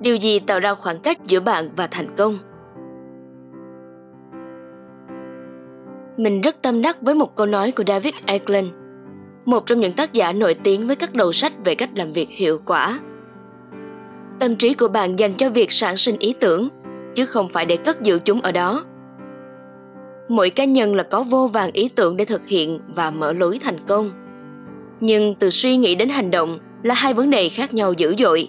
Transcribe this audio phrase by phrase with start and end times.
[0.00, 2.38] điều gì tạo ra khoảng cách giữa bạn và thành công?
[6.16, 8.68] Mình rất tâm đắc với một câu nói của david eklund,
[9.44, 12.28] một trong những tác giả nổi tiếng với các đầu sách về cách làm việc
[12.30, 13.00] hiệu quả.
[14.40, 16.68] Tâm trí của bạn dành cho việc sản sinh ý tưởng,
[17.14, 18.84] chứ không phải để cất giữ chúng ở đó.
[20.28, 23.58] Mỗi cá nhân là có vô vàng ý tưởng để thực hiện và mở lối
[23.62, 24.10] thành công.
[25.00, 28.48] Nhưng từ suy nghĩ đến hành động là hai vấn đề khác nhau dữ dội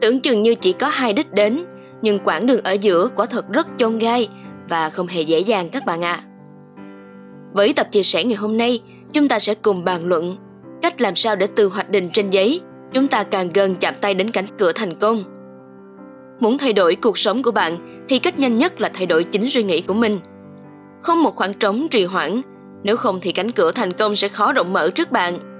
[0.00, 1.64] tưởng chừng như chỉ có hai đích đến,
[2.02, 4.28] nhưng quãng đường ở giữa quả thật rất chông gai
[4.68, 6.12] và không hề dễ dàng các bạn ạ.
[6.12, 6.24] À.
[7.52, 8.80] với tập chia sẻ ngày hôm nay,
[9.12, 10.36] chúng ta sẽ cùng bàn luận
[10.82, 12.60] cách làm sao để từ hoạch định trên giấy,
[12.92, 15.24] chúng ta càng gần chạm tay đến cánh cửa thành công.
[16.40, 19.50] Muốn thay đổi cuộc sống của bạn thì cách nhanh nhất là thay đổi chính
[19.50, 20.18] suy nghĩ của mình.
[21.02, 22.42] Không một khoảng trống trì hoãn,
[22.82, 25.55] nếu không thì cánh cửa thành công sẽ khó rộng mở trước bạn.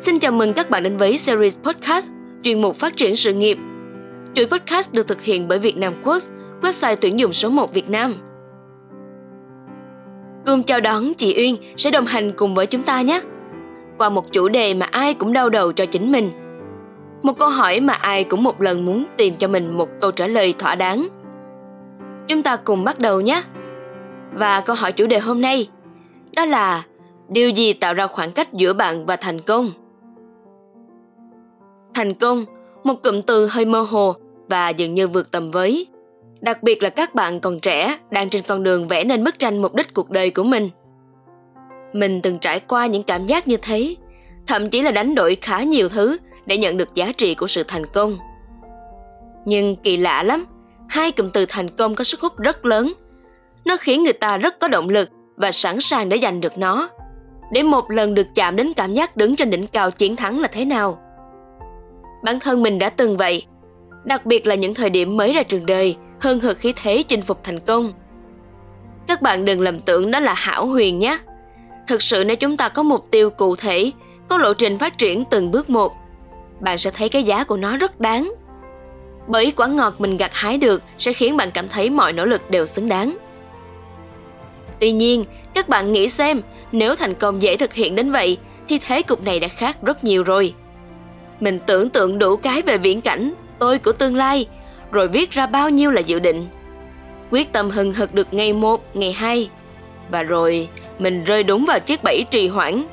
[0.00, 2.10] Xin chào mừng các bạn đến với series podcast
[2.42, 3.58] chuyên mục phát triển sự nghiệp.
[4.34, 6.30] Chuỗi podcast được thực hiện bởi Việt Nam Quotes,
[6.62, 8.14] website tuyển dụng số 1 Việt Nam.
[10.46, 13.20] Cùng chào đón chị Uyên sẽ đồng hành cùng với chúng ta nhé.
[13.98, 16.30] Qua một chủ đề mà ai cũng đau đầu cho chính mình.
[17.22, 20.26] Một câu hỏi mà ai cũng một lần muốn tìm cho mình một câu trả
[20.26, 21.08] lời thỏa đáng.
[22.28, 23.42] Chúng ta cùng bắt đầu nhé.
[24.32, 25.68] Và câu hỏi chủ đề hôm nay
[26.32, 26.82] đó là
[27.28, 29.70] điều gì tạo ra khoảng cách giữa bạn và thành công?
[32.00, 32.44] Thành công,
[32.84, 34.14] một cụm từ hơi mơ hồ
[34.48, 35.86] và dường như vượt tầm với.
[36.40, 39.62] Đặc biệt là các bạn còn trẻ đang trên con đường vẽ nên bức tranh
[39.62, 40.68] mục đích cuộc đời của mình.
[41.92, 43.94] Mình từng trải qua những cảm giác như thế,
[44.46, 47.62] thậm chí là đánh đổi khá nhiều thứ để nhận được giá trị của sự
[47.68, 48.18] thành công.
[49.44, 50.44] Nhưng kỳ lạ lắm,
[50.88, 52.92] hai cụm từ thành công có sức hút rất lớn.
[53.64, 56.88] Nó khiến người ta rất có động lực và sẵn sàng để giành được nó.
[57.52, 60.48] Để một lần được chạm đến cảm giác đứng trên đỉnh cao chiến thắng là
[60.48, 60.98] thế nào–
[62.22, 63.46] Bản thân mình đã từng vậy,
[64.04, 67.22] đặc biệt là những thời điểm mới ra trường đời, hơn hực khí thế chinh
[67.22, 67.92] phục thành công.
[69.06, 71.18] Các bạn đừng lầm tưởng đó là hảo huyền nhé.
[71.88, 73.92] Thực sự nếu chúng ta có mục tiêu cụ thể,
[74.28, 75.92] có lộ trình phát triển từng bước một,
[76.60, 78.32] bạn sẽ thấy cái giá của nó rất đáng.
[79.26, 82.50] Bởi quả ngọt mình gặt hái được sẽ khiến bạn cảm thấy mọi nỗ lực
[82.50, 83.16] đều xứng đáng.
[84.80, 85.24] Tuy nhiên,
[85.54, 86.40] các bạn nghĩ xem,
[86.72, 90.04] nếu thành công dễ thực hiện đến vậy thì thế cục này đã khác rất
[90.04, 90.54] nhiều rồi.
[91.40, 94.46] Mình tưởng tượng đủ cái về viễn cảnh, tôi của tương lai,
[94.90, 96.46] rồi viết ra bao nhiêu là dự định.
[97.30, 99.50] Quyết tâm hừng hực được ngày một, ngày hai.
[100.10, 100.68] Và rồi
[100.98, 102.84] mình rơi đúng vào chiếc bẫy trì hoãn.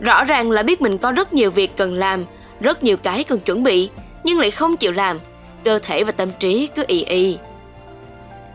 [0.00, 2.24] Rõ ràng là biết mình có rất nhiều việc cần làm,
[2.60, 3.90] rất nhiều cái cần chuẩn bị,
[4.24, 5.18] nhưng lại không chịu làm.
[5.64, 7.38] Cơ thể và tâm trí cứ y y.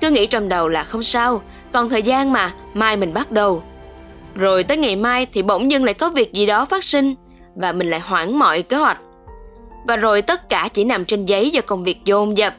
[0.01, 1.41] Cứ nghĩ trong đầu là không sao,
[1.71, 3.63] còn thời gian mà, mai mình bắt đầu.
[4.35, 7.15] Rồi tới ngày mai thì bỗng dưng lại có việc gì đó phát sinh,
[7.57, 8.97] và mình lại hoãn mọi kế hoạch.
[9.87, 12.53] Và rồi tất cả chỉ nằm trên giấy do công việc dồn dập,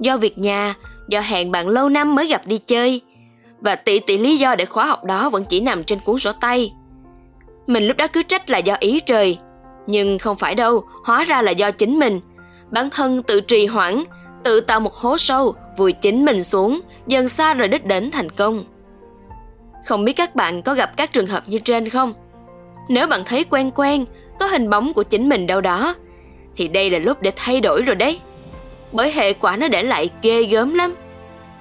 [0.00, 0.74] do việc nhà,
[1.08, 3.00] do hẹn bạn lâu năm mới gặp đi chơi.
[3.60, 6.32] Và tỷ tỷ lý do để khóa học đó vẫn chỉ nằm trên cuốn sổ
[6.32, 6.72] tay.
[7.66, 9.38] Mình lúc đó cứ trách là do ý trời,
[9.86, 12.20] nhưng không phải đâu, hóa ra là do chính mình.
[12.70, 14.04] Bản thân tự trì hoãn,
[14.42, 18.30] tự tạo một hố sâu, vùi chính mình xuống, dần xa rời đích đến thành
[18.30, 18.64] công.
[19.86, 22.12] Không biết các bạn có gặp các trường hợp như trên không?
[22.88, 24.04] Nếu bạn thấy quen quen,
[24.42, 25.94] có hình bóng của chính mình đâu đó.
[26.56, 28.20] Thì đây là lúc để thay đổi rồi đấy.
[28.92, 30.94] Bởi hệ quả nó để lại ghê gớm lắm.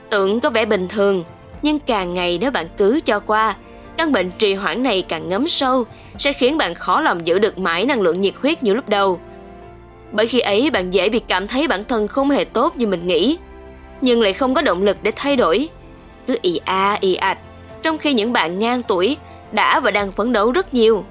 [0.09, 1.23] Tưởng có vẻ bình thường,
[1.61, 3.55] nhưng càng ngày nếu bạn cứ cho qua,
[3.97, 5.85] căn bệnh trì hoãn này càng ngấm sâu,
[6.17, 9.19] sẽ khiến bạn khó lòng giữ được mãi năng lượng nhiệt huyết như lúc đầu.
[10.11, 13.07] Bởi khi ấy, bạn dễ bị cảm thấy bản thân không hề tốt như mình
[13.07, 13.37] nghĩ,
[14.01, 15.69] nhưng lại không có động lực để thay đổi.
[16.27, 17.39] Cứ ì a, ì ạch,
[17.81, 19.17] trong khi những bạn ngang tuổi
[19.51, 21.05] đã và đang phấn đấu rất nhiều.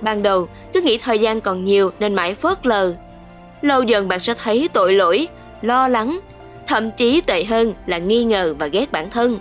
[0.00, 2.94] Ban đầu, cứ nghĩ thời gian còn nhiều nên mãi phớt lờ.
[3.62, 5.28] Lâu dần bạn sẽ thấy tội lỗi,
[5.62, 6.20] lo lắng,
[6.66, 9.38] thậm chí tệ hơn là nghi ngờ và ghét bản thân.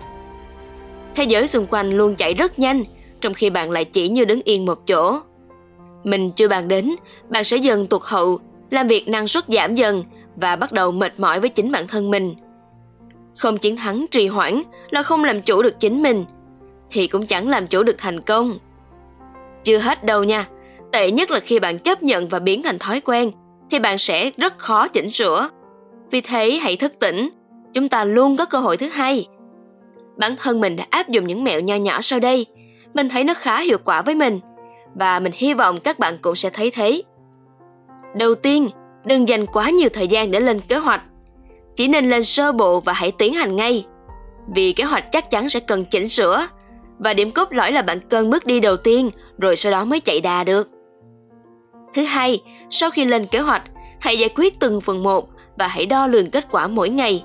[1.15, 2.83] Thế giới xung quanh luôn chạy rất nhanh,
[3.21, 5.19] trong khi bạn lại chỉ như đứng yên một chỗ.
[6.03, 6.95] Mình chưa bàn đến,
[7.29, 8.39] bạn sẽ dần tụt hậu,
[8.71, 10.03] làm việc năng suất giảm dần
[10.35, 12.35] và bắt đầu mệt mỏi với chính bản thân mình.
[13.37, 16.25] Không chiến thắng trì hoãn là không làm chủ được chính mình,
[16.91, 18.57] thì cũng chẳng làm chủ được thành công.
[19.63, 20.47] Chưa hết đâu nha,
[20.91, 23.31] tệ nhất là khi bạn chấp nhận và biến thành thói quen,
[23.71, 25.49] thì bạn sẽ rất khó chỉnh sửa.
[26.11, 27.29] Vì thế hãy thức tỉnh,
[27.73, 29.27] chúng ta luôn có cơ hội thứ hai.
[30.17, 32.45] Bản thân mình đã áp dụng những mẹo nho nhỏ sau đây,
[32.93, 34.39] mình thấy nó khá hiệu quả với mình
[34.95, 37.01] và mình hy vọng các bạn cũng sẽ thấy thế.
[38.15, 38.69] Đầu tiên,
[39.05, 41.01] đừng dành quá nhiều thời gian để lên kế hoạch.
[41.75, 43.85] Chỉ nên lên sơ bộ và hãy tiến hành ngay.
[44.55, 46.47] Vì kế hoạch chắc chắn sẽ cần chỉnh sửa
[46.99, 49.99] và điểm cốt lõi là bạn cần bước đi đầu tiên rồi sau đó mới
[49.99, 50.69] chạy đà được.
[51.93, 53.63] Thứ hai, sau khi lên kế hoạch,
[53.99, 57.23] Hãy giải quyết từng phần một và hãy đo lường kết quả mỗi ngày.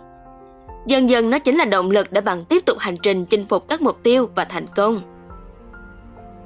[0.86, 3.68] Dần dần nó chính là động lực để bạn tiếp tục hành trình chinh phục
[3.68, 5.00] các mục tiêu và thành công.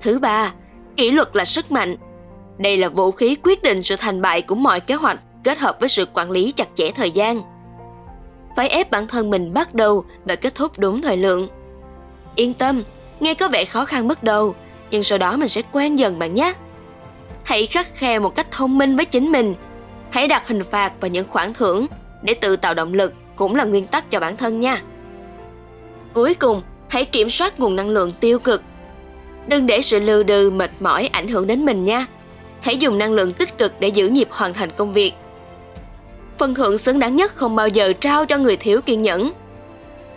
[0.00, 0.52] Thứ ba,
[0.96, 1.96] kỷ luật là sức mạnh.
[2.58, 5.76] Đây là vũ khí quyết định sự thành bại của mọi kế hoạch kết hợp
[5.80, 7.40] với sự quản lý chặt chẽ thời gian.
[8.56, 11.48] Phải ép bản thân mình bắt đầu và kết thúc đúng thời lượng.
[12.34, 12.82] Yên tâm,
[13.20, 14.54] nghe có vẻ khó khăn bước đầu,
[14.90, 16.52] nhưng sau đó mình sẽ quen dần bạn nhé.
[17.44, 19.54] Hãy khắc khe một cách thông minh với chính mình.
[20.10, 21.86] Hãy đặt hình phạt và những khoản thưởng
[22.22, 24.82] để tự tạo động lực cũng là nguyên tắc cho bản thân nha.
[26.12, 28.62] Cuối cùng, hãy kiểm soát nguồn năng lượng tiêu cực.
[29.46, 32.06] Đừng để sự lừ đừ mệt mỏi ảnh hưởng đến mình nha.
[32.60, 35.12] Hãy dùng năng lượng tích cực để giữ nhịp hoàn thành công việc.
[36.38, 39.30] Phần thưởng xứng đáng nhất không bao giờ trao cho người thiếu kiên nhẫn.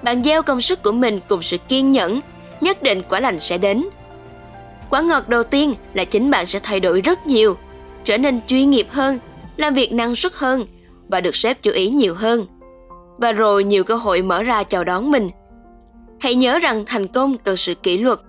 [0.02, 2.20] Bạn gieo công sức của mình cùng sự kiên nhẫn,
[2.62, 3.84] nhất định quả lành sẽ đến.
[4.90, 7.58] Quả ngọt đầu tiên là chính bạn sẽ thay đổi rất nhiều,
[8.04, 9.20] trở nên chuyên nghiệp hơn,
[9.58, 10.66] làm việc năng suất hơn
[11.08, 12.46] và được sếp chú ý nhiều hơn
[13.22, 15.30] và rồi nhiều cơ hội mở ra chào đón mình.
[16.20, 18.20] Hãy nhớ rằng thành công cần sự kỷ luật.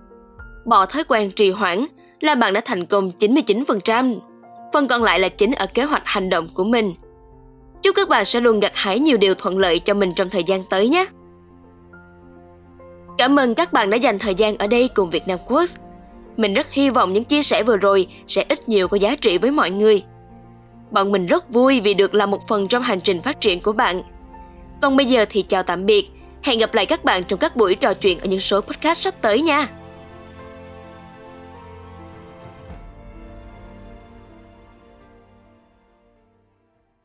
[0.65, 1.85] Bỏ thói quen trì hoãn
[2.19, 4.15] là bạn đã thành công 99%.
[4.73, 6.93] Phần còn lại là chính ở kế hoạch hành động của mình.
[7.83, 10.43] Chúc các bạn sẽ luôn gặt hái nhiều điều thuận lợi cho mình trong thời
[10.43, 11.05] gian tới nhé.
[13.17, 15.69] Cảm ơn các bạn đã dành thời gian ở đây cùng Việt Nam Quốc.
[16.37, 19.37] Mình rất hy vọng những chia sẻ vừa rồi sẽ ít nhiều có giá trị
[19.37, 20.03] với mọi người.
[20.91, 23.73] Bọn mình rất vui vì được là một phần trong hành trình phát triển của
[23.73, 24.01] bạn–
[24.83, 26.09] còn bây giờ thì chào tạm biệt.
[26.41, 29.13] Hẹn gặp lại các bạn trong các buổi trò chuyện ở những số podcast sắp
[29.21, 29.67] tới nha.